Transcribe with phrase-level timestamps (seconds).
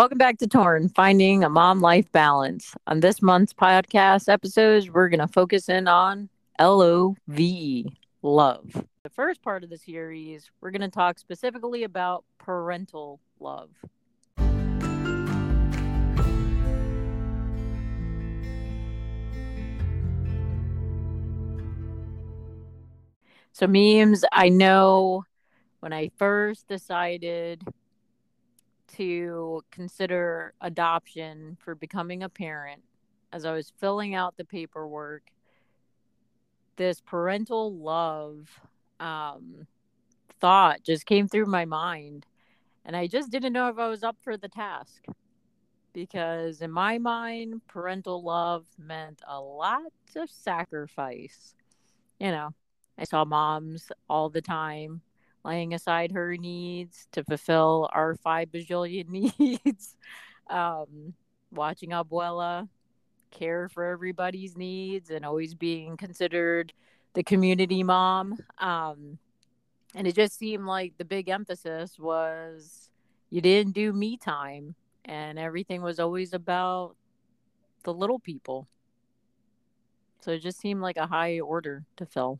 [0.00, 2.74] Welcome back to Torn, Finding a Mom Life Balance.
[2.86, 7.86] On this month's podcast episodes, we're going to focus in on L O V E,
[8.22, 8.86] love.
[9.02, 13.68] The first part of the series, we're going to talk specifically about parental love.
[23.52, 25.24] So, memes, I know
[25.80, 27.68] when I first decided
[28.96, 32.82] to consider adoption for becoming a parent,
[33.32, 35.22] as I was filling out the paperwork,
[36.76, 38.48] this parental love
[38.98, 39.66] um,
[40.40, 42.26] thought just came through my mind.
[42.84, 45.04] And I just didn't know if I was up for the task.
[45.92, 51.54] Because in my mind, parental love meant a lot of sacrifice.
[52.18, 52.50] You know,
[52.96, 55.02] I saw moms all the time
[55.44, 59.96] laying aside her needs to fulfill our five bajillion needs,
[60.48, 61.14] um,
[61.50, 62.68] watching Abuela
[63.30, 66.72] care for everybody's needs and always being considered
[67.14, 68.38] the community mom.
[68.58, 69.18] Um,
[69.94, 72.90] and it just seemed like the big emphasis was
[73.30, 74.74] you didn't do me time
[75.04, 76.94] and everything was always about
[77.84, 78.68] the little people.
[80.20, 82.38] So it just seemed like a high order to fill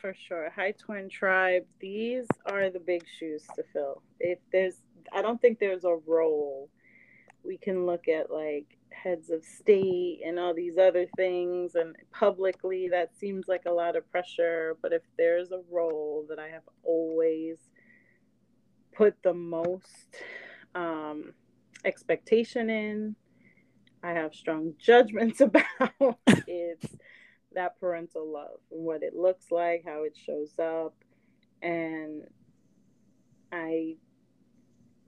[0.00, 0.50] for sure.
[0.50, 4.02] High Torn Tribe, these are the big shoes to fill.
[4.20, 4.82] If there's,
[5.12, 6.70] I don't think there's a role.
[7.44, 12.88] We can look at like heads of state and all these other things, and publicly,
[12.88, 14.76] that seems like a lot of pressure.
[14.82, 17.58] But if there's a role that I have always
[18.92, 20.16] put the most
[20.74, 21.32] um,
[21.84, 23.16] expectation in,
[24.02, 25.64] I have strong judgments about,
[26.46, 26.96] it's
[27.54, 30.94] that parental love and what it looks like, how it shows up.
[31.62, 32.24] And
[33.52, 33.96] I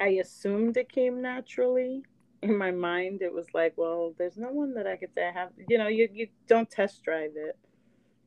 [0.00, 2.02] I assumed it came naturally.
[2.42, 5.32] In my mind, it was like, well, there's no one that I could say I
[5.32, 5.50] have.
[5.68, 7.58] You know, you, you don't test drive it.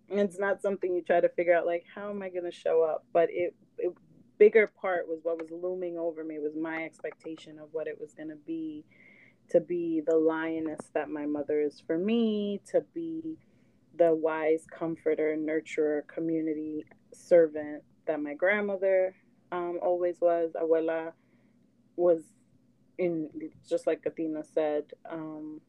[0.09, 2.51] And it's not something you try to figure out, like, how am I going to
[2.51, 3.05] show up?
[3.11, 3.91] But it, it,
[4.37, 8.13] bigger part was what was looming over me was my expectation of what it was
[8.13, 8.85] going to be
[9.49, 13.37] to be the lioness that my mother is for me, to be
[13.97, 19.15] the wise comforter, nurturer, community servant that my grandmother
[19.51, 20.51] um, always was.
[20.55, 21.11] Abuela
[21.95, 22.23] was
[22.97, 23.29] in,
[23.67, 25.61] just like Athena said, um,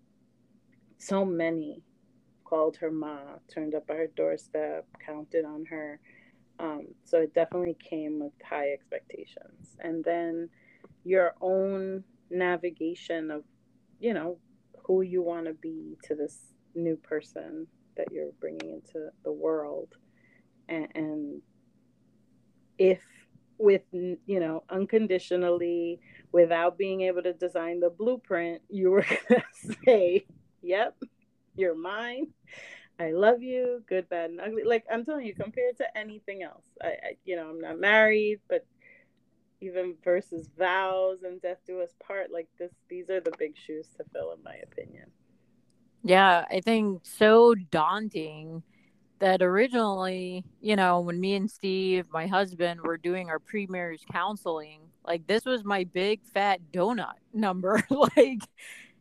[0.98, 1.82] so many
[2.44, 3.18] called her ma,
[3.52, 6.00] turned up at her doorstep, counted on her.
[6.58, 9.76] Um, so it definitely came with high expectations.
[9.80, 10.48] And then
[11.04, 13.42] your own navigation of,
[14.00, 14.38] you know,
[14.84, 19.94] who you want to be to this new person that you're bringing into the world.
[20.68, 21.42] And, and
[22.78, 23.02] if
[23.58, 26.00] with you know unconditionally
[26.32, 29.42] without being able to design the blueprint you were gonna
[29.84, 30.26] say
[30.60, 30.96] yep
[31.56, 32.26] you're mine.
[32.98, 34.64] I love you good bad and ugly.
[34.64, 38.40] Like i'm telling you compared to anything else I, I you know i'm not married
[38.48, 38.66] but
[39.60, 43.88] even versus vows and death do us part like this these are the big shoes
[43.96, 45.10] to fill in my opinion
[46.04, 48.62] yeah, I think so daunting
[49.20, 54.02] that originally, you know, when me and Steve, my husband, were doing our pre marriage
[54.12, 57.82] counseling, like this was my big fat donut number.
[57.90, 58.42] like,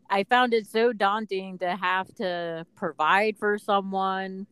[0.09, 4.47] I found it so daunting to have to provide for someone,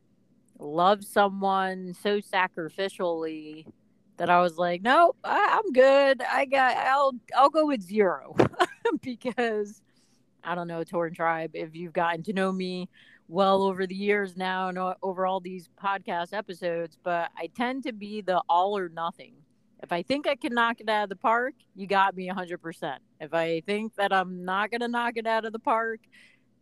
[0.60, 3.66] love someone so sacrificially
[4.18, 6.22] that I was like, no, I, I'm good.
[6.22, 8.36] I got, I'll, I'll go with zero
[9.02, 9.82] because
[10.44, 12.90] I don't know, Torn Tribe, if you've gotten to know me
[13.28, 17.94] well over the years now and over all these podcast episodes, but I tend to
[17.94, 19.36] be the all or nothing.
[19.82, 22.98] If I think I can knock it out of the park, you got me 100%.
[23.20, 26.02] If I think that I'm not going to knock it out of the park,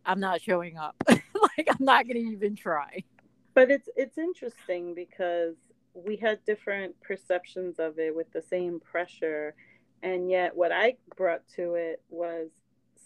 [0.06, 0.96] I'm not showing up.
[1.08, 3.04] like I'm not going to even try.
[3.52, 5.56] But it's it's interesting because
[5.92, 9.54] we had different perceptions of it with the same pressure
[10.02, 12.48] and yet what I brought to it was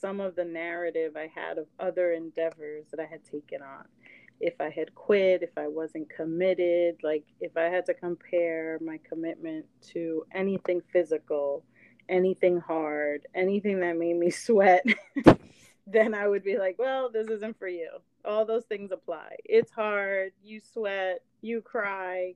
[0.01, 3.85] some of the narrative I had of other endeavors that I had taken on.
[4.41, 8.99] If I had quit, if I wasn't committed, like if I had to compare my
[9.09, 11.65] commitment to anything physical,
[12.09, 14.85] anything hard, anything that made me sweat,
[15.87, 17.91] then I would be like, well, this isn't for you.
[18.25, 19.37] all those things apply.
[19.45, 22.35] It's hard, you sweat, you cry,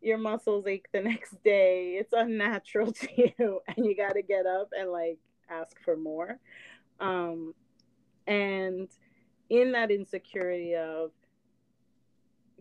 [0.00, 1.96] your muscles ache the next day.
[1.98, 5.18] It's unnatural to you and you got to get up and like
[5.50, 6.38] ask for more.
[7.00, 7.54] Um
[8.26, 8.88] and
[9.50, 11.10] in that insecurity of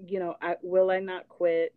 [0.06, 1.74] you know, I will I not quit?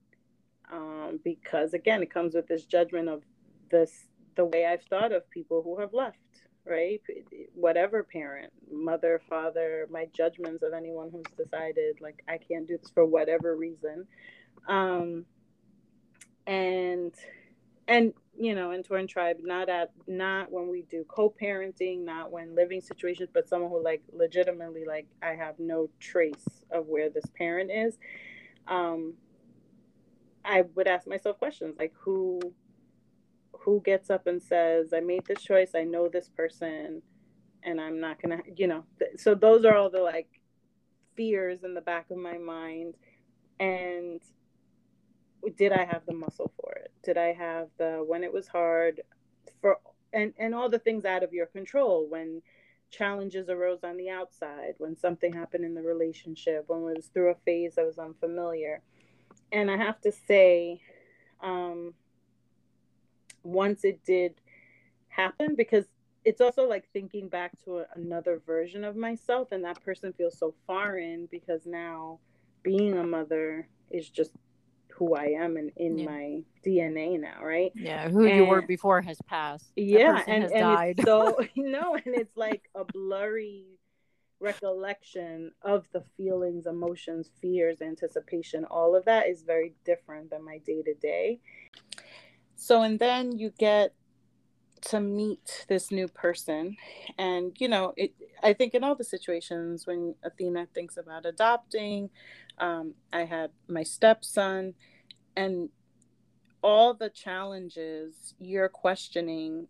[0.72, 3.22] Um because again, it comes with this judgment of
[3.70, 6.18] this the way I've thought of people who have left
[6.66, 7.00] right?
[7.54, 12.90] Whatever parent, mother, father, my judgments of anyone who's decided like I can't do this
[12.90, 14.06] for whatever reason.
[14.68, 15.24] Um
[16.46, 17.14] and
[17.86, 22.54] and you know, in Torn Tribe, not at not when we do co-parenting, not when
[22.54, 27.24] living situations, but someone who like legitimately like I have no trace of where this
[27.36, 27.98] parent is.
[28.66, 29.14] Um
[30.44, 32.40] I would ask myself questions like who
[33.66, 37.02] who gets up and says, I made this choice, I know this person,
[37.64, 38.84] and I'm not gonna, you know.
[39.16, 40.28] So those are all the like
[41.16, 42.94] fears in the back of my mind.
[43.58, 44.20] And
[45.50, 46.92] did I have the muscle for it?
[47.04, 49.00] Did I have the when it was hard
[49.60, 49.78] for
[50.12, 52.42] and and all the things out of your control when
[52.90, 57.30] challenges arose on the outside, when something happened in the relationship, when it was through
[57.30, 58.80] a phase that was unfamiliar.
[59.52, 60.80] And I have to say,
[61.42, 61.94] um,
[63.42, 64.40] once it did
[65.08, 65.86] happen because
[66.24, 70.38] it's also like thinking back to a, another version of myself and that person feels
[70.38, 72.18] so foreign because now
[72.62, 74.32] being a mother is just
[74.96, 76.04] who I am and in yeah.
[76.06, 77.72] my DNA now, right?
[77.74, 79.72] Yeah, who and, you were before has passed.
[79.76, 81.00] Yeah, and, and died.
[81.04, 83.66] so no, and it's like a blurry
[84.40, 88.64] recollection of the feelings, emotions, fears, anticipation.
[88.64, 91.40] All of that is very different than my day to day.
[92.56, 93.94] So, and then you get
[94.82, 96.76] to meet this new person.
[97.18, 98.14] And, you know, it,
[98.46, 102.10] I think in all the situations when Athena thinks about adopting,
[102.58, 104.74] um, I had my stepson,
[105.36, 105.68] and
[106.62, 109.66] all the challenges you're questioning.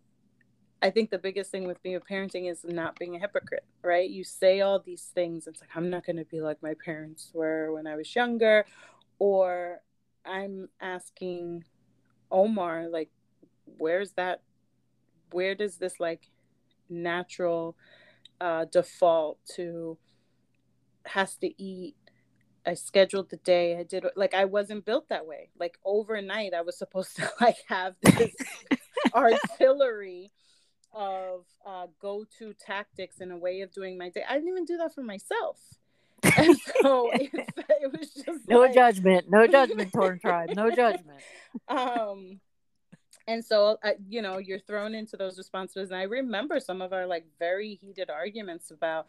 [0.79, 4.07] I think the biggest thing with being a parenting is not being a hypocrite, right?
[4.07, 5.47] You say all these things.
[5.47, 8.63] It's like, I'm not going to be like my parents were when I was younger.
[9.17, 9.81] Or
[10.23, 11.63] I'm asking
[12.29, 13.09] Omar, like,
[13.79, 14.43] where's that?
[15.31, 16.29] Where does this like
[16.89, 17.75] natural
[18.39, 19.97] uh, default to
[21.05, 21.95] has to eat?
[22.65, 23.77] I scheduled the day.
[23.77, 25.49] I did like I wasn't built that way.
[25.57, 28.35] Like overnight, I was supposed to like have this
[29.13, 30.31] artillery
[30.93, 34.23] of uh, go-to tactics and a way of doing my day.
[34.27, 35.59] I didn't even do that for myself.
[36.37, 41.19] And so it, it was just no like, judgment, no judgment, Torn Tribe, no judgment.
[41.67, 42.39] Um,
[43.27, 46.93] and so uh, you know you're thrown into those responsibilities and i remember some of
[46.93, 49.05] our like very heated arguments about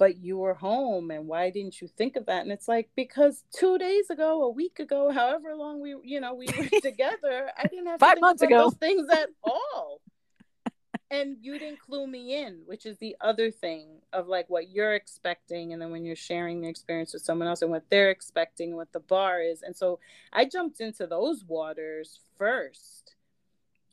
[0.00, 2.40] but you were home and why didn't you think of that?
[2.40, 6.32] And it's like because two days ago a week ago however long we you know
[6.32, 8.62] we were together i didn't have five months ago.
[8.64, 10.00] those things at all.
[11.12, 14.94] And you didn't clue me in which is the other thing of like what you're
[14.94, 18.76] expecting and then when you're sharing the experience with someone else and what they're expecting
[18.76, 19.60] what the bar is.
[19.60, 19.98] And so
[20.32, 23.16] i jumped into those waters first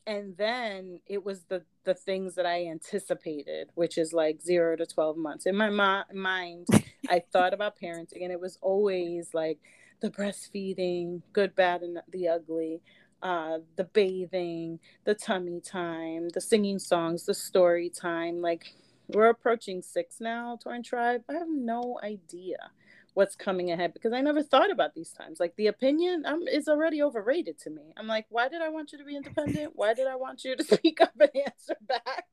[0.08, 4.86] and then it was the the things that i anticipated which is like 0 to
[4.86, 5.46] 12 months.
[5.46, 5.70] In my
[6.12, 6.66] mind
[7.08, 9.60] i thought about parenting and it was always like
[10.00, 12.80] the breastfeeding good bad and the ugly
[13.22, 18.40] uh, the bathing the tummy time the singing songs the story time.
[18.40, 18.74] Like
[19.08, 21.22] we're approaching six now torn tribe.
[21.28, 22.70] I have no idea
[23.18, 25.40] what's coming ahead because I never thought about these times.
[25.40, 27.92] Like the opinion um, is already overrated to me.
[27.96, 29.72] I'm like, why did I want you to be independent?
[29.74, 32.26] Why did I want you to speak up and answer back?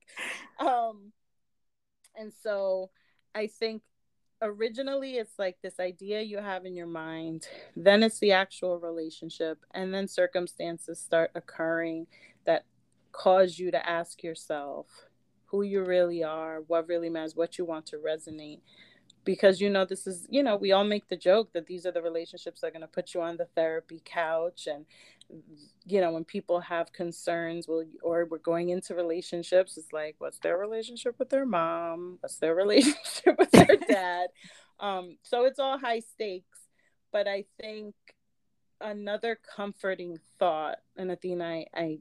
[0.60, 1.10] Um,
[2.14, 2.90] and so
[3.34, 3.82] I think
[4.40, 9.58] originally it's like this idea you have in your mind, then it's the actual relationship,
[9.74, 12.06] and then circumstances start occurring
[12.44, 12.64] that
[13.10, 14.86] cause you to ask yourself
[15.46, 18.60] who you really are, what really matters, what you want to resonate
[19.26, 21.92] because you know this is you know we all make the joke that these are
[21.92, 24.86] the relationships that are going to put you on the therapy couch and
[25.84, 30.38] you know when people have concerns well or we're going into relationships it's like what's
[30.38, 32.16] their relationship with their mom?
[32.20, 34.28] What's their relationship with their dad?
[34.80, 36.60] Um so it's all high stakes
[37.12, 37.94] but i think
[38.80, 41.98] another comforting thought and athena i i,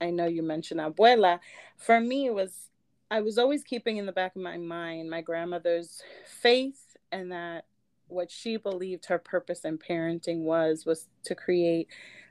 [0.00, 1.40] I know you mentioned abuela
[1.76, 2.70] for me it was
[3.12, 7.66] I was always keeping in the back of my mind my grandmother's faith and that
[8.08, 11.88] what she believed her purpose in parenting was was to create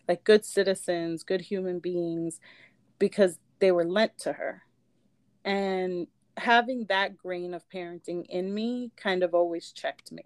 [0.08, 2.40] like good citizens, good human beings
[2.98, 4.64] because they were lent to her.
[5.46, 10.24] And having that grain of parenting in me kind of always checked me.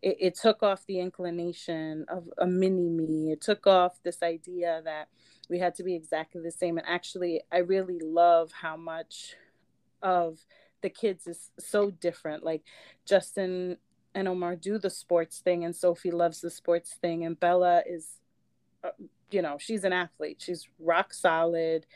[0.00, 3.32] It, it took off the inclination of a mini me.
[3.32, 5.08] It took off this idea that
[5.50, 6.78] we had to be exactly the same.
[6.78, 9.34] And actually, I really love how much
[10.02, 10.38] of
[10.82, 12.44] the kids is so different.
[12.44, 12.62] Like
[13.06, 13.78] Justin
[14.14, 18.18] and Omar do the sports thing, and Sophie loves the sports thing, and Bella is,
[18.84, 18.90] uh,
[19.30, 20.42] you know, she's an athlete.
[20.44, 21.86] She's rock solid.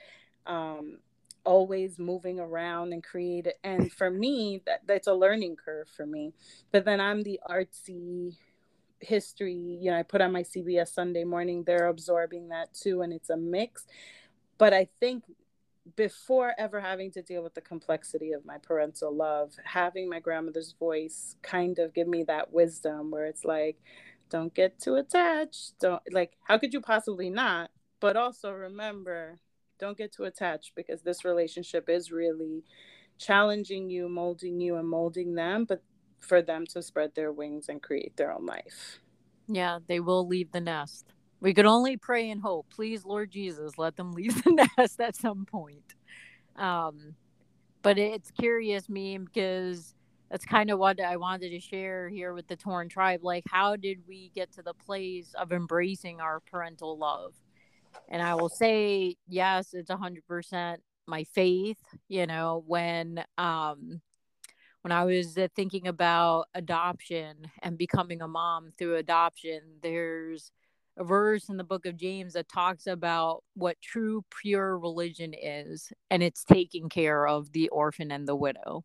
[0.47, 0.99] Um,
[1.47, 6.33] always moving around and create and for me that that's a learning curve for me
[6.73, 8.37] but then i'm the artsy
[8.99, 13.13] history you know i put on my cbs sunday morning they're absorbing that too and
[13.13, 13.87] it's a mix
[14.59, 15.23] but i think
[15.95, 20.75] before ever having to deal with the complexity of my parental love having my grandmother's
[20.79, 23.77] voice kind of give me that wisdom where it's like
[24.29, 29.39] don't get too attached don't like how could you possibly not but also remember
[29.79, 32.65] don't get too attached because this relationship is really
[33.19, 35.83] challenging you, molding you, and molding them, but
[36.19, 39.01] for them to spread their wings and create their own life.
[39.49, 41.13] Yeah, they will leave the nest.
[41.41, 42.67] We could only pray and hope.
[42.71, 45.95] Please, Lord Jesus, let them leave the nest at some point.
[46.57, 47.15] Um,
[47.83, 49.95] but it's curious, me, because
[50.31, 53.21] that's kind of what I wanted to share here with the Torn Tribe.
[53.23, 57.35] Like, how did we get to the place of embracing our parental love?
[58.09, 61.79] and I will say, yes, it's a hundred percent my faith.
[62.09, 64.01] You know, when um
[64.83, 70.53] when I was uh, thinking about adoption and becoming a mom through adoption, there's
[70.99, 76.23] verse in the book of James that talks about what true pure religion is, and
[76.23, 78.85] it's taking care of the orphan and the widow.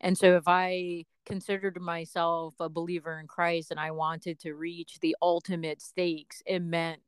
[0.00, 4.98] And so, if I considered myself a believer in Christ and I wanted to reach
[5.00, 7.00] the ultimate stakes, it meant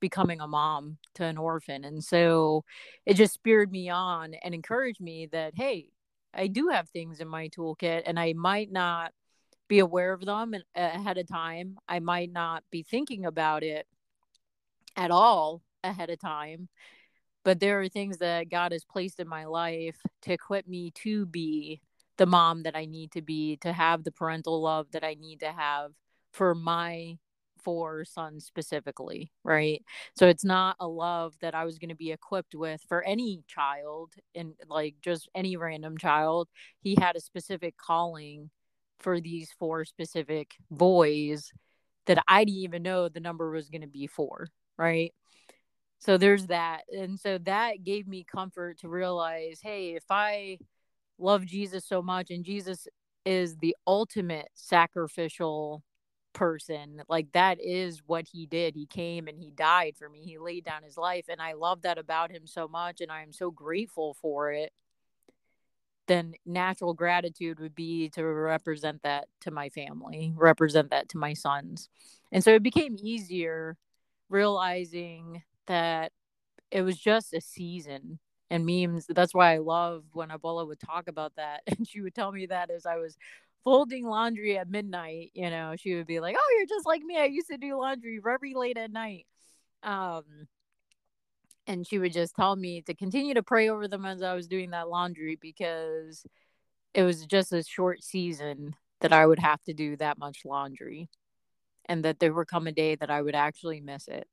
[0.00, 1.84] becoming a mom to an orphan.
[1.84, 2.64] And so
[3.06, 5.86] it just spurred me on and encouraged me that, hey,
[6.34, 9.12] I do have things in my toolkit and I might not
[9.72, 11.78] be aware of them ahead of time.
[11.88, 13.86] I might not be thinking about it
[14.98, 16.68] at all ahead of time.
[17.42, 21.24] But there are things that God has placed in my life to equip me to
[21.24, 21.80] be
[22.18, 25.40] the mom that I need to be, to have the parental love that I need
[25.40, 25.92] to have
[26.34, 27.16] for my
[27.56, 29.82] four sons specifically, right?
[30.14, 33.42] So it's not a love that I was going to be equipped with for any
[33.46, 36.50] child and like just any random child.
[36.82, 38.50] He had a specific calling
[39.02, 41.52] for these four specific boys
[42.06, 45.12] that I didn't even know the number was going to be four, right?
[45.98, 46.82] So there's that.
[46.90, 50.58] And so that gave me comfort to realize, hey, if I
[51.18, 52.88] love Jesus so much and Jesus
[53.24, 55.82] is the ultimate sacrificial
[56.32, 60.38] person like that is what he did he came and he died for me he
[60.38, 63.50] laid down his life and i love that about him so much and i'm so
[63.50, 64.72] grateful for it
[66.08, 71.32] then natural gratitude would be to represent that to my family represent that to my
[71.32, 71.88] sons
[72.30, 73.76] and so it became easier
[74.28, 76.12] realizing that
[76.70, 78.18] it was just a season
[78.50, 82.14] and memes that's why i love when abuela would talk about that and she would
[82.14, 83.16] tell me that as i was
[83.64, 87.18] folding laundry at midnight, you know, she would be like, "Oh, you're just like me.
[87.18, 89.26] I used to do laundry very late at night."
[89.82, 90.24] Um
[91.66, 94.48] and she would just tell me to continue to pray over them as I was
[94.48, 96.26] doing that laundry because
[96.94, 101.08] it was just a short season that I would have to do that much laundry
[101.86, 104.26] and that there would come a day that I would actually miss it.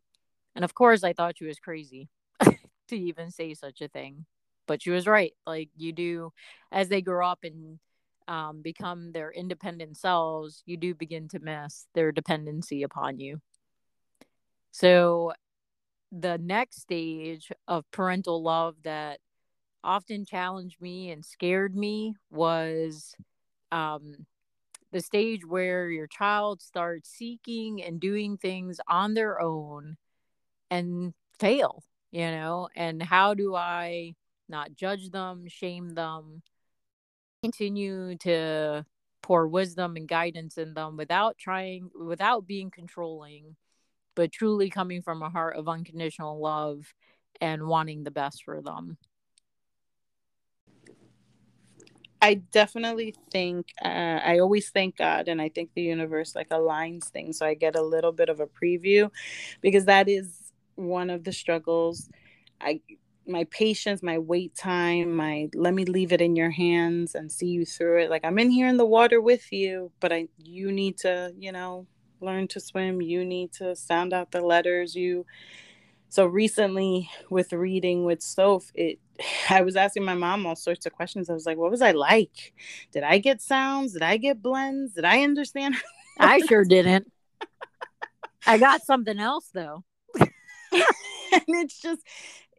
[0.56, 2.10] And of course, I thought she was crazy
[2.42, 4.26] to even say such a thing.
[4.68, 5.34] But she was right.
[5.48, 6.32] Like you do
[6.72, 7.80] as they grow up and
[8.28, 13.42] um, become their independent selves, you do begin to miss their dependency upon you.
[14.72, 15.34] So,
[16.12, 19.20] the next stage of parental love that
[19.84, 23.16] often challenged me and scared me was
[23.72, 24.26] um,
[24.92, 29.98] the stage where your child starts seeking and doing things on their own
[30.72, 32.70] and fail, you know?
[32.76, 34.16] And how do I
[34.48, 36.42] not judge them, shame them,
[37.44, 38.86] continue to
[39.22, 43.56] pour wisdom and guidance in them without trying without being controlling
[44.16, 46.94] but truly coming from a heart of unconditional love
[47.42, 48.98] and wanting the best for them
[52.22, 57.06] I definitely think uh, I always thank God and I think the universe like aligns
[57.06, 59.10] things so I get a little bit of a preview
[59.62, 62.10] because that is one of the struggles
[62.62, 62.82] I
[63.28, 67.48] my patience, my wait time, my let me leave it in your hands and see
[67.48, 68.10] you through it.
[68.10, 71.52] Like I'm in here in the water with you, but I you need to, you
[71.52, 71.88] know,
[72.22, 73.02] learn to swim.
[73.02, 74.96] You need to sound out the letters.
[74.96, 75.26] You
[76.10, 79.00] so recently with reading with Soph, it
[79.50, 81.30] I was asking my mom all sorts of questions.
[81.30, 82.54] I was like, what was I like?
[82.92, 83.94] Did I get sounds?
[83.94, 84.94] Did I get blends?
[84.94, 85.76] Did I understand?
[86.20, 87.12] I sure didn't.
[88.46, 89.84] I got something else though.
[90.20, 92.02] and it's just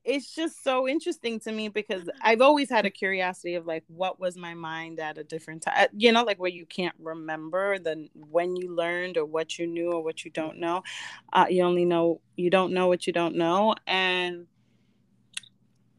[0.05, 4.19] it's just so interesting to me because I've always had a curiosity of like what
[4.19, 8.09] was my mind at a different time, you know, like where you can't remember the
[8.15, 10.83] when you learned or what you knew or what you don't know.
[11.33, 14.47] Uh, you only know you don't know what you don't know, and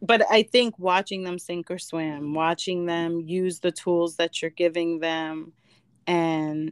[0.01, 4.49] but I think watching them sink or swim, watching them use the tools that you're
[4.49, 5.53] giving them,
[6.07, 6.71] and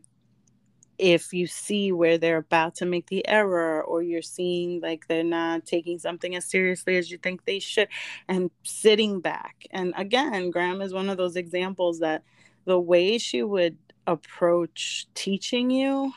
[1.00, 5.24] if you see where they're about to make the error or you're seeing like they're
[5.24, 7.88] not taking something as seriously as you think they should
[8.28, 9.66] and sitting back.
[9.72, 12.24] And again graham is one of those examples that
[12.66, 16.12] the way she would approach teaching you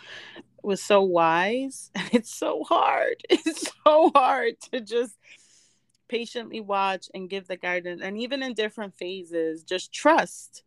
[0.62, 3.16] was so wise and it's so hard.
[3.30, 5.16] It's so hard to just
[6.08, 10.62] patiently watch and give the guidance and even in different phases just trust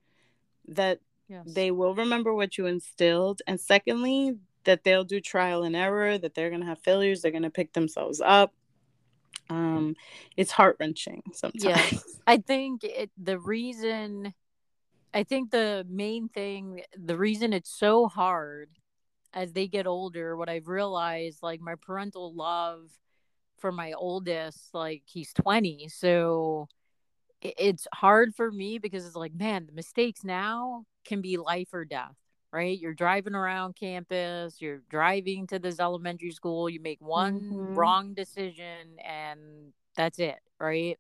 [0.68, 1.44] that Yes.
[1.48, 3.42] They will remember what you instilled.
[3.48, 7.32] And secondly, that they'll do trial and error, that they're going to have failures, they're
[7.32, 8.54] going to pick themselves up.
[9.50, 9.96] Um,
[10.36, 11.64] it's heart wrenching sometimes.
[11.64, 12.00] Yeah.
[12.28, 14.34] I think it, the reason,
[15.14, 18.70] I think the main thing, the reason it's so hard
[19.34, 22.90] as they get older, what I've realized, like my parental love
[23.58, 25.90] for my oldest, like he's 20.
[25.90, 26.68] So
[27.58, 31.86] it's hard for me because it's like, man, the mistakes now can be life or
[31.86, 32.16] death,
[32.52, 32.78] right?
[32.78, 37.76] You're driving around campus, you're driving to this elementary school, you make one mm-hmm.
[37.76, 40.98] wrong decision and that's it, right?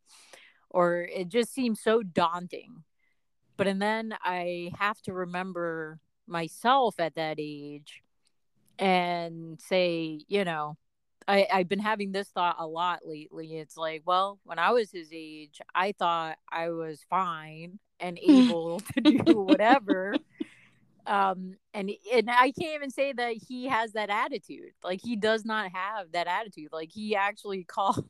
[0.69, 2.83] Or it just seems so daunting.
[3.57, 8.01] But and then I have to remember myself at that age
[8.77, 10.77] and say, you know,
[11.27, 13.57] I, I've been having this thought a lot lately.
[13.57, 18.79] It's like, well, when I was his age, I thought I was fine and able
[18.79, 20.15] to do whatever.
[21.07, 24.71] Um, and and I can't even say that he has that attitude.
[24.83, 26.69] Like he does not have that attitude.
[26.71, 28.07] Like he actually called.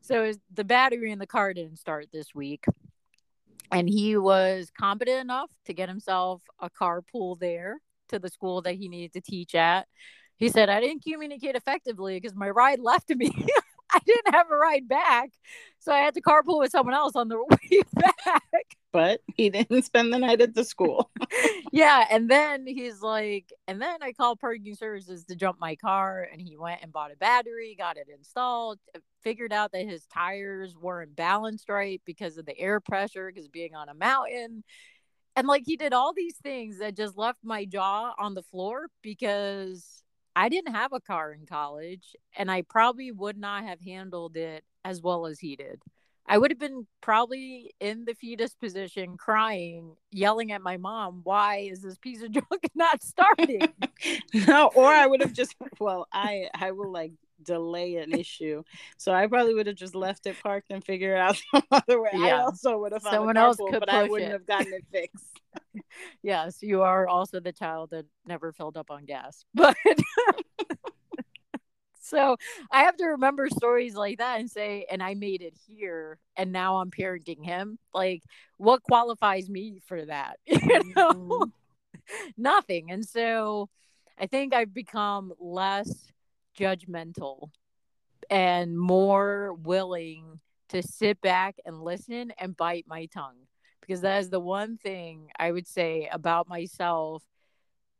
[0.00, 2.64] So the battery in the car didn't start this week,
[3.70, 8.76] and he was competent enough to get himself a carpool there to the school that
[8.76, 9.86] he needed to teach at.
[10.38, 13.30] He said, I didn't communicate effectively because my ride left me.
[13.90, 15.30] I didn't have a ride back.
[15.78, 17.38] So I had to carpool with someone else on the
[17.72, 18.76] way back.
[18.92, 21.10] But he didn't spend the night at the school.
[21.72, 22.06] yeah.
[22.10, 26.28] And then he's like, and then I called parking services to jump my car.
[26.30, 30.06] And he went and bought a battery, got it installed, uh, figured out that his
[30.06, 34.64] tires weren't balanced right because of the air pressure, because being on a mountain.
[35.36, 38.88] And like he did all these things that just left my jaw on the floor
[39.02, 39.97] because
[40.38, 44.62] I didn't have a car in college and I probably would not have handled it
[44.84, 45.82] as well as he did.
[46.28, 51.68] I would have been probably in the fetus position crying, yelling at my mom, why
[51.72, 53.62] is this piece of junk not starting?
[54.46, 58.62] no, or I would have just well, I I will like delay an issue.
[58.96, 62.10] So I probably would have just left it parked and figured out some other way.
[62.12, 62.20] Yeah.
[62.20, 64.32] I also would have found someone else could but I wouldn't it.
[64.34, 65.40] have gotten it fixed.
[66.22, 69.44] yes, you are also the child that never filled up on gas.
[69.54, 69.76] But
[72.00, 72.36] so
[72.70, 76.52] I have to remember stories like that and say, and I made it here, and
[76.52, 77.78] now I'm parenting him.
[77.92, 78.22] Like,
[78.56, 80.38] what qualifies me for that?
[80.46, 80.58] You
[80.96, 81.50] know, mm-hmm.
[82.36, 82.90] nothing.
[82.90, 83.68] And so
[84.18, 86.12] I think I've become less
[86.58, 87.50] judgmental
[88.30, 93.47] and more willing to sit back and listen and bite my tongue
[93.88, 97.24] because that is the one thing I would say about myself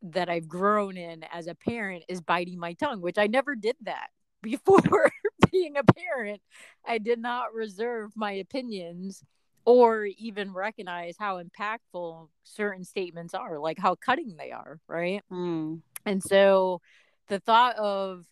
[0.02, 3.76] that I've grown in as a parent is biting my tongue, which I never did
[3.82, 4.08] that
[4.42, 5.10] before
[5.50, 6.42] being a parent.
[6.86, 9.24] I did not reserve my opinions
[9.64, 15.22] or even recognize how impactful certain statements are, like how cutting they are, right?
[15.32, 15.80] Mm.
[16.06, 16.80] And so
[17.28, 18.24] the thought of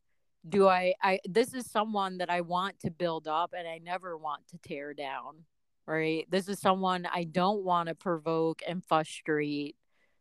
[0.49, 4.17] do I I this is someone that I want to build up and I never
[4.17, 5.45] want to tear down,
[5.87, 6.27] right?
[6.31, 9.77] This is someone I don't want to provoke and frustrate.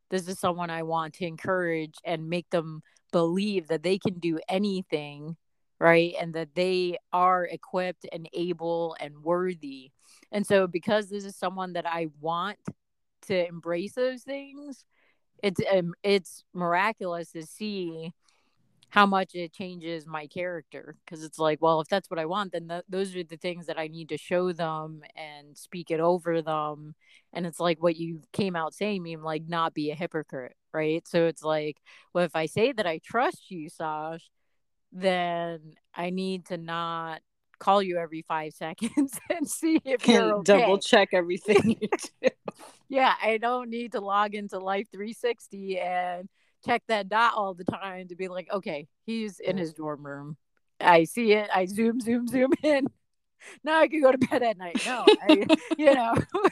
[0.10, 4.39] This is someone I want to encourage and make them believe that they can do
[4.47, 5.36] anything,
[5.80, 6.13] right?
[6.19, 9.91] And that they are equipped and able and worthy.
[10.32, 12.60] And so because this is someone that I want
[13.23, 14.86] to embrace those things,
[15.43, 18.13] it's um, it's miraculous to see
[18.95, 22.53] how much it changes my character because it's like well if that's what i want
[22.53, 25.99] then th- those are the things that i need to show them and speak it
[25.99, 26.95] over them
[27.34, 31.05] and it's like what you came out saying me like not be a hypocrite right
[31.10, 31.75] so it's like
[32.13, 34.29] well if i say that i trust you sash
[34.93, 35.60] then
[35.93, 37.19] i need to not
[37.60, 40.43] call you every five seconds and see if you're okay.
[40.43, 41.89] double check everything you
[42.21, 42.29] do.
[42.88, 46.29] yeah, I don't need to log into Life 360 and
[46.65, 50.38] check that dot all the time to be like, okay, he's in his dorm room.
[50.80, 51.49] I see it.
[51.54, 52.88] I zoom, zoom, zoom in.
[53.63, 54.82] Now I can go to bed at night.
[54.86, 55.45] No, I,
[55.78, 56.15] you know,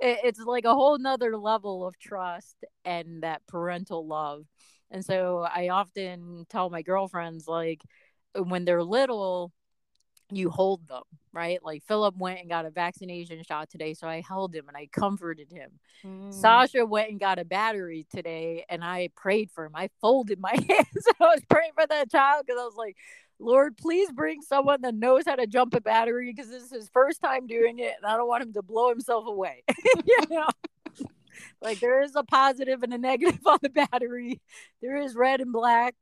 [0.00, 4.44] it, it's like a whole nother level of trust and that parental love.
[4.90, 7.82] And so I often tell my girlfriends, like,
[8.34, 9.52] when they're little,
[10.30, 11.62] you hold them, right?
[11.64, 14.88] Like Philip went and got a vaccination shot today, so I held him and I
[14.92, 15.70] comforted him.
[16.04, 16.32] Mm.
[16.32, 19.72] Sasha went and got a battery today, and I prayed for him.
[19.74, 21.06] I folded my hands.
[21.20, 22.96] I was praying for that child because I was like,
[23.38, 26.88] Lord, please bring someone that knows how to jump a battery because this is his
[26.88, 29.62] first time doing it, and I don't want him to blow himself away.
[30.06, 30.48] you know.
[31.62, 34.40] like there is a positive and a negative on the battery.
[34.82, 35.94] There is red and black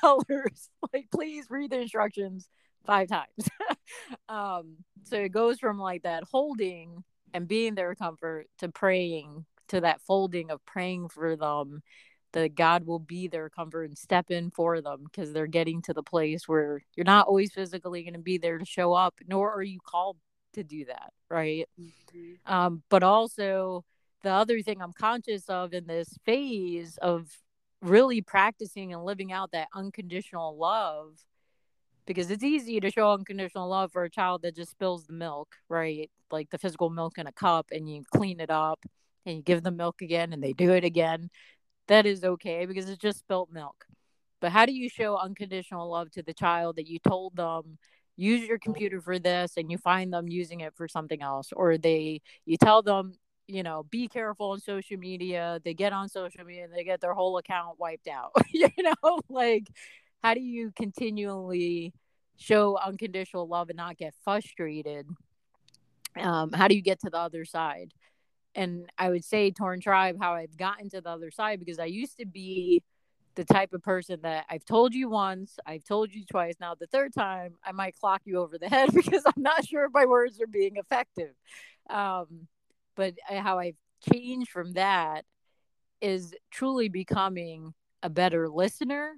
[0.00, 0.68] colors.
[0.92, 2.48] Like please read the instructions
[2.84, 3.48] five times.
[4.28, 9.80] um, so it goes from like that holding and being their comfort to praying to
[9.80, 11.82] that folding of praying for them
[12.32, 15.92] that God will be their comfort and step in for them because they're getting to
[15.92, 19.52] the place where you're not always physically going to be there to show up, nor
[19.52, 20.16] are you called
[20.54, 21.68] to do that, right?
[21.80, 22.52] Mm-hmm.
[22.52, 23.84] Um, but also,
[24.22, 27.28] the other thing I'm conscious of in this phase of
[27.80, 31.18] really practicing and living out that unconditional love
[32.06, 35.56] because it's easy to show unconditional love for a child that just spills the milk,
[35.68, 36.10] right?
[36.30, 38.84] Like the physical milk in a cup and you clean it up
[39.26, 41.30] and you give them milk again and they do it again.
[41.88, 43.86] That is okay because it's just spilt milk.
[44.40, 47.78] But how do you show unconditional love to the child that you told them
[48.16, 51.78] use your computer for this and you find them using it for something else or
[51.78, 53.14] they you tell them
[53.46, 57.00] you know be careful on social media they get on social media and they get
[57.00, 59.66] their whole account wiped out you know like
[60.22, 61.92] how do you continually
[62.36, 65.06] show unconditional love and not get frustrated?
[66.18, 67.92] Um, how do you get to the other side?
[68.54, 71.86] And i would say torn tribe how i've gotten to the other side because i
[71.86, 72.82] used to be
[73.34, 76.86] the type of person that i've told you once i've told you twice now the
[76.88, 80.04] third time i might clock you over the head because i'm not sure if my
[80.04, 81.30] words are being effective.
[81.88, 82.46] Um,
[82.94, 83.78] but how i've
[84.12, 85.24] changed from that
[86.02, 89.14] is truly becoming a better listener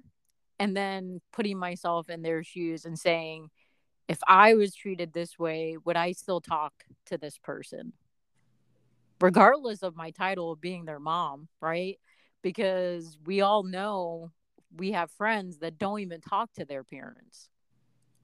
[0.59, 3.49] and then putting myself in their shoes and saying
[4.07, 6.73] if i was treated this way would i still talk
[7.05, 7.93] to this person?
[9.21, 11.97] Regardless of my title of being their mom right?
[12.41, 14.31] Because we all know
[14.75, 17.49] we have friends that don't even talk to their parents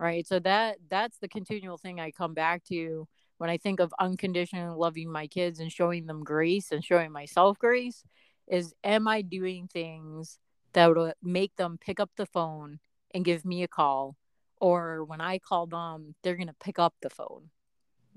[0.02, 0.26] right?
[0.28, 4.76] So that that's the continual thing i come back to when i think of unconditionally
[4.76, 8.04] loving my kids and showing them grace and showing myself grace
[8.48, 10.38] is am i doing things
[10.74, 12.80] that would make them pick up the phone
[13.14, 14.16] and give me a call
[14.60, 17.50] or when i call them they're going to pick up the phone.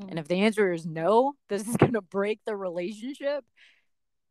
[0.00, 0.10] Mm-hmm.
[0.10, 3.44] and if the answer is no this is going to break the relationship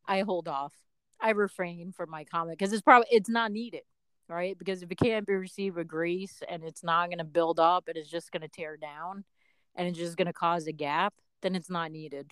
[0.06, 0.74] i hold off.
[1.20, 3.84] I refrain from my comment because it's probably it's not needed
[4.30, 4.58] right?
[4.58, 7.88] Because if it can't be received with grace and it's not going to build up
[7.88, 9.24] and it's just going to tear down
[9.76, 12.32] and it's just going to cause a gap then it's not needed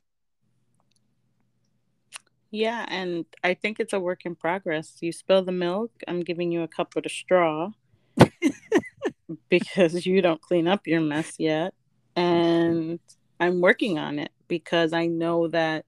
[2.52, 4.98] yeah, and I think it's a work in progress.
[5.00, 7.72] You spill the milk, I'm giving you a cup with a straw
[9.50, 11.74] because you don't clean up your mess yet.
[12.18, 13.00] And
[13.40, 15.86] I'm working on it because I know that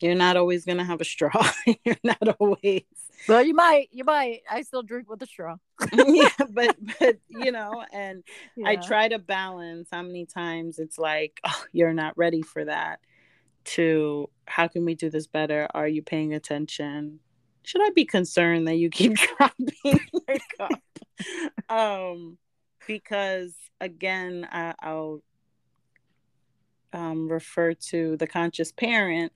[0.00, 1.50] you're not always going to have a straw.
[1.84, 2.82] you're not always.
[3.28, 4.42] Well, you might, you might.
[4.48, 5.56] I still drink with a straw.
[5.92, 8.22] yeah, but but you know, and
[8.56, 8.68] yeah.
[8.68, 13.00] I try to balance how many times it's like, oh, you're not ready for that
[13.64, 15.68] to how can we do this better?
[15.74, 17.20] Are you paying attention?
[17.62, 20.82] Should I be concerned that you keep dropping your cup?
[21.68, 22.38] um,
[22.86, 25.22] because again, I, will
[26.92, 29.32] um, refer to the conscious parent.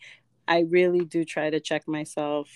[0.49, 2.49] I really do try to check myself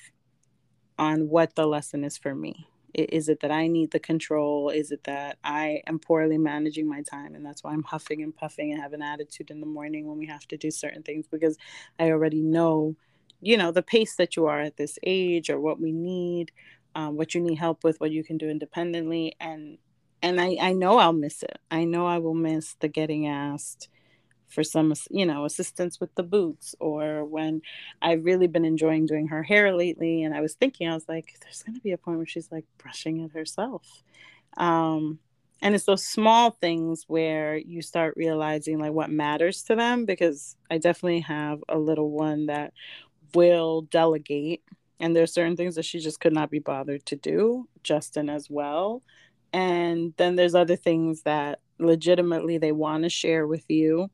[0.98, 2.66] on what the lesson is for me.
[2.94, 4.70] Is it that I need the control?
[4.70, 7.34] Is it that I am poorly managing my time?
[7.34, 10.18] And that's why I'm huffing and puffing and have an attitude in the morning when
[10.18, 11.56] we have to do certain things because
[11.98, 12.96] I already know,
[13.40, 16.52] you know, the pace that you are at this age or what we need,
[16.94, 19.36] um, what you need help with, what you can do independently.
[19.40, 19.78] And
[20.22, 21.58] and I, I know I'll miss it.
[21.70, 23.88] I know I will miss the getting asked
[24.50, 27.62] for some you know assistance with the boots or when
[28.02, 31.34] i've really been enjoying doing her hair lately and i was thinking i was like
[31.42, 34.02] there's going to be a point where she's like brushing it herself.
[34.56, 35.18] Um,
[35.62, 40.56] and it's those small things where you start realizing like what matters to them because
[40.70, 42.72] i definitely have a little one that
[43.34, 44.62] will delegate
[44.98, 48.48] and there's certain things that she just could not be bothered to do justin as
[48.50, 49.02] well.
[49.52, 54.10] And then there's other things that legitimately they want to share with you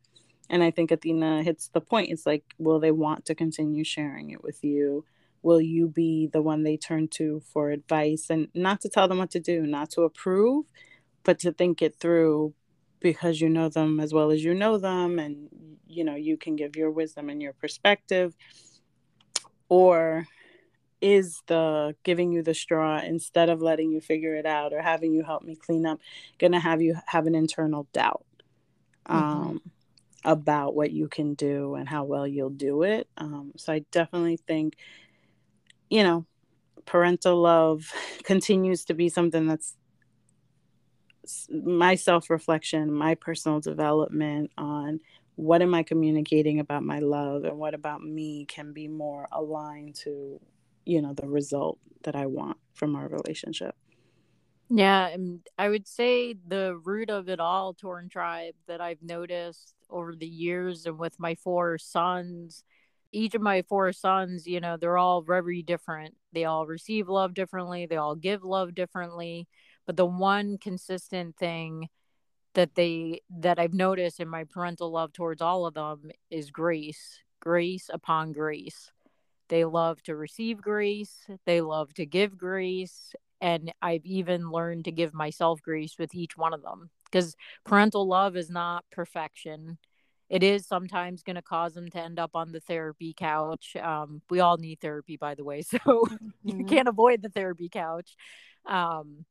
[0.49, 2.11] and i think athena hits the point.
[2.11, 5.05] It's like will they want to continue sharing it with you?
[5.43, 8.27] Will you be the one they turn to for advice?
[8.31, 10.67] And not to tell them what to do not to approve
[11.25, 12.55] but to think it through
[13.01, 15.49] because you know them as well as you know them and
[15.87, 18.35] you know you can give your wisdom and your perspective.
[19.69, 20.27] Or
[21.01, 25.13] is the giving you the straw instead of letting you figure it out or having
[25.13, 26.01] you help me clean up
[26.39, 28.25] gonna have you have an internal doubt?
[29.09, 29.17] Mm-hmm.
[29.17, 29.61] um,
[30.27, 34.37] about what you can do and how well you'll do it um, so i definitely
[34.37, 34.77] think
[35.89, 36.27] you know
[36.85, 37.91] parental love
[38.25, 39.77] continues to be something that's
[41.51, 45.01] my self reflection, my personal development on
[45.35, 49.95] what am I communicating about my love and what about me can be more aligned
[49.97, 50.41] to,
[50.85, 53.75] you know, the result that I want from our relationship.
[54.69, 59.75] Yeah, and I would say the root of it all, Torn Tribe, that I've noticed
[59.91, 62.65] over the years and with my four sons,
[63.13, 66.17] each of my four sons, you know, they're all very different.
[66.33, 69.47] They all receive love differently, they all give love differently
[69.87, 71.89] but the one consistent thing
[72.55, 77.21] that they that I've noticed in my parental love towards all of them is grace,
[77.41, 78.91] grace upon grace.
[79.49, 84.93] They love to receive grace, they love to give grace, and I've even learned to
[84.93, 89.79] give myself grace with each one of them because parental love is not perfection.
[90.29, 93.77] It is sometimes going to cause them to end up on the therapy couch.
[93.77, 96.29] Um, we all need therapy, by the way, so mm-hmm.
[96.43, 98.17] you can't avoid the therapy couch.
[98.65, 99.25] Um,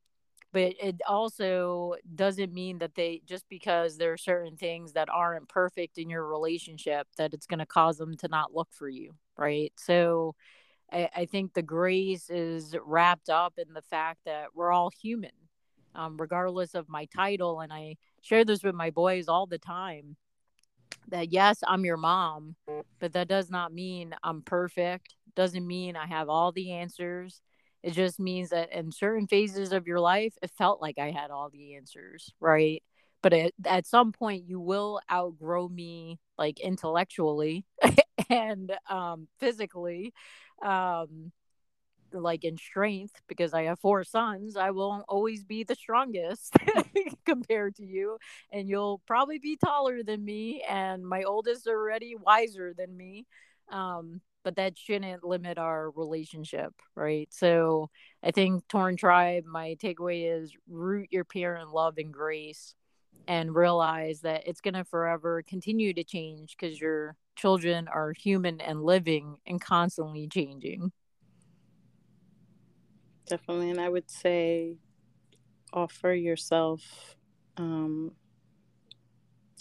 [0.56, 5.50] but it also doesn't mean that they just because there are certain things that aren't
[5.50, 9.14] perfect in your relationship that it's going to cause them to not look for you
[9.38, 10.34] right so
[10.92, 15.32] I, I, think the grace is wrapped up in the fact that we're all human
[15.96, 20.16] um, regardless of my title and i share this with my boys all the time
[21.08, 22.56] that yes i'm your mom
[23.00, 27.42] but that does not mean i'm perfect doesn't mean i have all the answers
[27.86, 31.30] it just means that in certain phases of your life, it felt like I had
[31.30, 32.82] all the answers, right?
[33.22, 37.64] But it, at some point, you will outgrow me, like intellectually
[38.32, 40.14] and um, physically,
[40.64, 41.32] um,
[42.14, 44.56] like in strength, because I have four sons.
[44.56, 46.56] I will always be the strongest
[47.26, 48.18] compared to you,
[48.52, 50.64] and you'll probably be taller than me.
[50.68, 53.26] And my oldest already wiser than me.
[53.70, 57.28] Um, but that shouldn't limit our relationship, right?
[57.32, 57.90] So
[58.22, 62.76] I think Torn Tribe, my takeaway is root your parent love and grace
[63.28, 68.62] and realize that it's going to forever continue to change because your children are human
[68.62, 70.92] and living and constantly changing.
[73.28, 73.72] Definitely.
[73.72, 74.78] And I would say
[75.74, 77.16] offer yourself
[77.58, 78.12] um,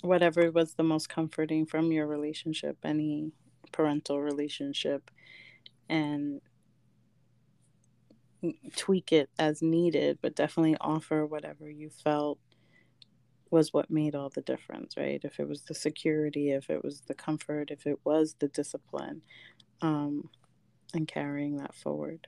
[0.02, 3.32] whatever was the most comforting from your relationship, any
[3.72, 5.10] parental relationship
[5.88, 6.40] and
[8.76, 12.38] tweak it as needed, but definitely offer whatever you felt
[13.54, 15.20] was what made all the difference, right?
[15.22, 19.22] If it was the security, if it was the comfort, if it was the discipline,
[19.80, 20.28] um,
[20.92, 22.26] and carrying that forward.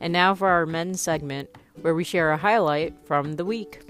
[0.00, 1.50] And now for our men's segment,
[1.82, 3.82] where we share a highlight from the week.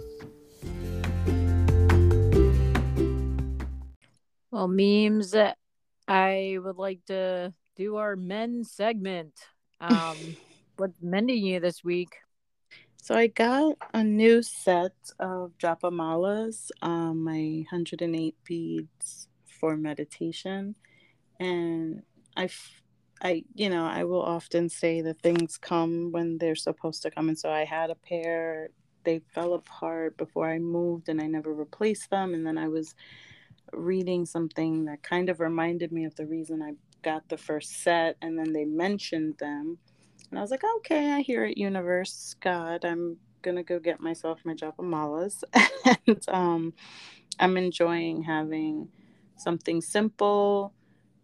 [4.50, 5.34] Well, memes,
[6.06, 9.32] I would like to do our mend segment.
[9.80, 10.36] Um,
[10.80, 12.16] what's mending you this week?
[12.96, 20.74] So I got a new set of Japamalas, um, my 108 beads for meditation,
[21.38, 22.02] and
[22.34, 22.48] I,
[23.22, 27.28] I, you know, I will often say that things come when they're supposed to come,
[27.28, 28.70] and so I had a pair.
[29.04, 32.94] They fell apart before I moved, and I never replaced them, and then I was
[33.72, 38.16] reading something that kind of reminded me of the reason I got the first set,
[38.22, 39.78] and then they mentioned them.
[40.30, 44.40] And I was like, okay, I hear it, universe, God, I'm gonna go get myself
[44.44, 45.42] my Japamalas.
[46.06, 46.72] and um,
[47.38, 48.88] I'm enjoying having
[49.36, 50.72] something simple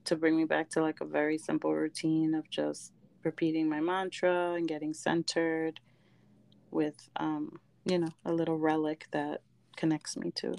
[0.05, 2.92] to bring me back to like a very simple routine of just
[3.23, 5.81] repeating my mantra and getting centered
[6.71, 9.40] with, um, you know, a little relic that
[9.77, 10.55] connects me to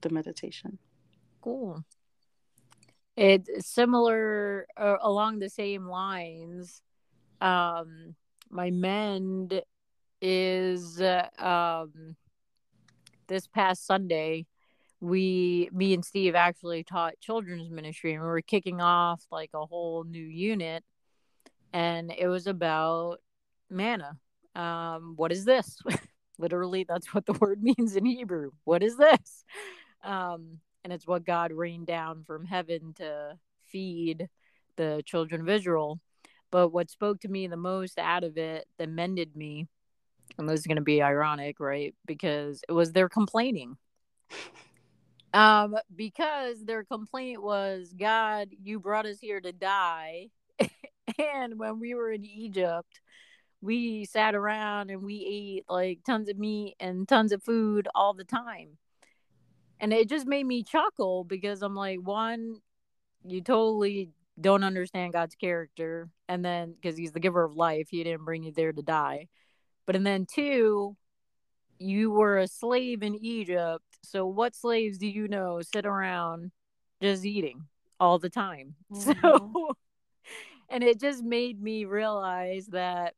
[0.00, 0.78] the meditation.
[1.40, 1.84] Cool.
[3.16, 6.82] It's similar uh, along the same lines.
[7.40, 8.14] Um,
[8.50, 9.62] my mend
[10.22, 12.16] is uh, um,
[13.28, 14.46] this past Sunday.
[15.00, 19.66] We, me and Steve, actually taught children's ministry, and we were kicking off like a
[19.66, 20.84] whole new unit.
[21.72, 23.18] and it was about
[23.70, 24.18] manna.
[24.54, 25.78] Um, what is this?
[26.38, 28.52] Literally, that's what the word means in Hebrew.
[28.64, 29.44] What is this?
[30.04, 34.28] Um, and it's what God rained down from heaven to feed
[34.76, 36.00] the children of Israel.
[36.50, 39.66] But what spoke to me the most out of it that mended me,
[40.38, 41.94] and this is going to be ironic, right?
[42.06, 43.76] Because it was their complaining.
[45.34, 50.28] Um, because their complaint was, God, you brought us here to die.
[51.18, 53.00] and when we were in Egypt,
[53.60, 58.14] we sat around and we ate like tons of meat and tons of food all
[58.14, 58.78] the time.
[59.78, 62.60] And it just made me chuckle because I'm like, one,
[63.24, 66.08] you totally don't understand God's character.
[66.28, 69.28] And then, because he's the giver of life, he didn't bring you there to die.
[69.86, 70.96] But, and then two,
[71.78, 73.84] you were a slave in Egypt.
[74.02, 76.50] So, what slaves do you know sit around
[77.00, 77.64] just eating
[78.00, 78.74] all the time?
[78.92, 79.12] Mm-hmm.
[79.22, 79.72] So,
[80.68, 83.14] and it just made me realize that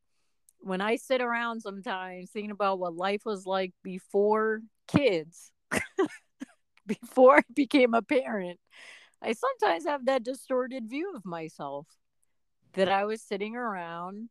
[0.61, 5.51] when I sit around sometimes thinking about what life was like before kids,
[6.85, 8.59] before I became a parent,
[9.21, 11.87] I sometimes have that distorted view of myself
[12.73, 14.29] that I was sitting around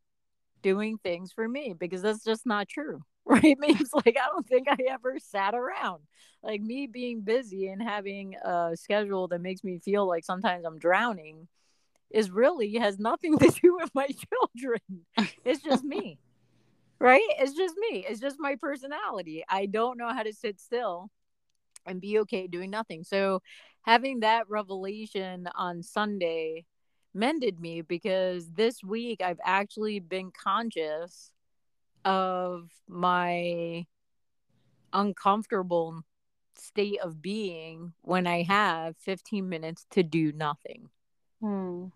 [0.62, 3.02] doing things for me because that's just not true.
[3.26, 3.58] Right?
[3.60, 6.02] Means like I don't think I ever sat around.
[6.42, 10.78] Like me being busy and having a schedule that makes me feel like sometimes I'm
[10.78, 11.48] drowning
[12.10, 14.80] is really has nothing to do with my children.
[15.44, 16.18] It's just me.
[17.00, 17.22] right?
[17.38, 18.04] It's just me.
[18.08, 19.44] It's just my personality.
[19.48, 21.10] I don't know how to sit still
[21.86, 23.04] and be okay doing nothing.
[23.04, 23.42] So
[23.82, 26.64] having that revelation on Sunday
[27.14, 31.32] mended me because this week I've actually been conscious
[32.04, 33.86] of my
[34.92, 36.02] uncomfortable
[36.54, 40.88] state of being when I have 15 minutes to do nothing.
[41.40, 41.86] Hmm.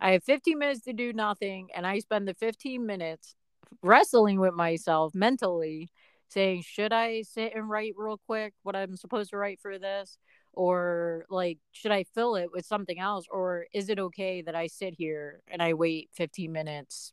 [0.00, 3.34] I have 15 minutes to do nothing, and I spend the 15 minutes
[3.82, 5.90] wrestling with myself mentally,
[6.28, 10.16] saying, Should I sit and write real quick what I'm supposed to write for this?
[10.52, 13.26] Or like, should I fill it with something else?
[13.30, 17.12] Or is it okay that I sit here and I wait 15 minutes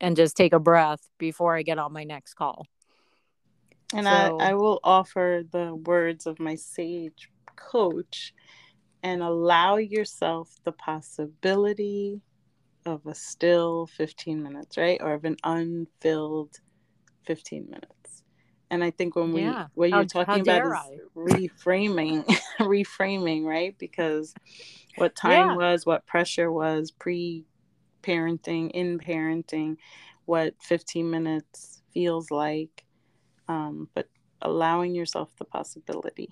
[0.00, 2.66] and just take a breath before I get on my next call?
[3.94, 8.34] And so, I, I will offer the words of my sage coach
[9.02, 12.20] and allow yourself the possibility
[12.84, 15.00] of a still 15 minutes, right?
[15.02, 16.60] Or of an unfilled
[17.26, 17.97] 15 minutes.
[18.70, 19.68] And I think when we yeah.
[19.74, 20.90] what you're how, talking how about I?
[20.92, 22.24] is reframing,
[22.60, 23.74] reframing, right?
[23.78, 24.34] Because
[24.96, 25.56] what time yeah.
[25.56, 27.44] was, what pressure was pre
[28.02, 29.76] parenting, in parenting,
[30.26, 32.84] what 15 minutes feels like,
[33.48, 34.08] um, but
[34.42, 36.28] allowing yourself the possibility.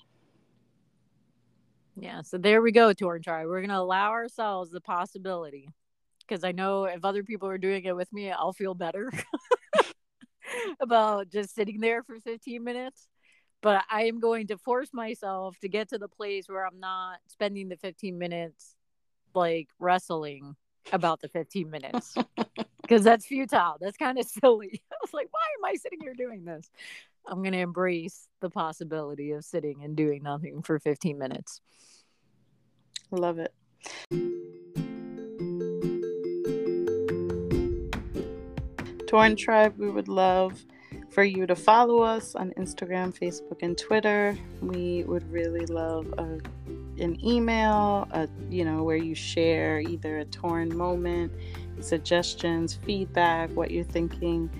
[1.98, 3.46] Yeah, so there we go, Torn Tribe.
[3.46, 5.70] We're gonna allow ourselves the possibility
[6.20, 9.10] because I know if other people are doing it with me, I'll feel better
[10.80, 13.08] about just sitting there for 15 minutes.
[13.62, 17.18] But I am going to force myself to get to the place where I'm not
[17.26, 18.76] spending the 15 minutes
[19.34, 20.56] like wrestling
[20.92, 22.14] about the 15 minutes
[22.82, 23.76] because that's futile.
[23.80, 24.82] That's kind of silly.
[24.92, 26.70] I was like, why am I sitting here doing this?
[27.26, 31.60] I'm going to embrace the possibility of sitting and doing nothing for 15 minutes.
[33.10, 33.52] Love it.
[39.16, 40.62] Torn Tribe, we would love
[41.08, 44.36] for you to follow us on Instagram, Facebook, and Twitter.
[44.60, 46.38] We would really love a,
[47.02, 51.32] an email, a, you know, where you share either a torn moment,
[51.80, 54.50] suggestions, feedback, what you're thinking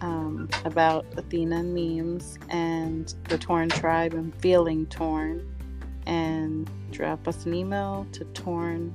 [0.00, 5.52] um, about Athena and memes and the Torn Tribe and feeling torn.
[6.06, 8.92] And drop us an email to tornmlb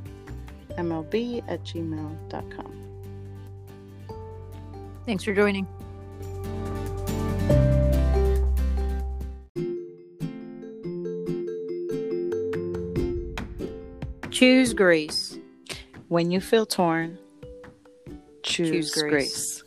[1.50, 2.81] at gmail.com.
[5.06, 5.68] Thanks for joining.
[14.30, 15.38] Choose grace.
[16.08, 17.18] When you feel torn,
[18.44, 19.10] choose, choose grace.
[19.12, 19.61] grace.